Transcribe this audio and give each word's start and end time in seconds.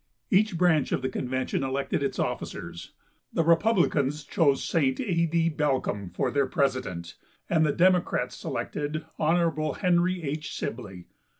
Each 0.31 0.57
branch 0.57 0.91
of 0.91 1.03
the 1.03 1.09
convention 1.09 1.61
elected 1.63 2.01
its 2.01 2.17
officers. 2.17 2.93
The 3.31 3.43
Republicans 3.43 4.23
chose 4.23 4.63
St. 4.67 4.99
A. 4.99 5.27
D. 5.27 5.47
Balcombe 5.47 6.09
for 6.09 6.31
their 6.31 6.47
president, 6.47 7.13
and 7.47 7.63
the 7.63 7.71
Democrats 7.71 8.35
selected 8.35 9.05
Hon. 9.19 9.73
Henry 9.75 10.23
H. 10.23 10.55
Sibley. 10.55 11.05